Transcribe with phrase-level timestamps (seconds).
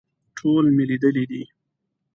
[0.37, 1.43] ټول مې لیدلي دي.